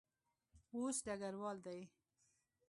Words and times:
اوس 0.73 0.97
ډګروال 1.05 1.57
دی. 1.65 1.79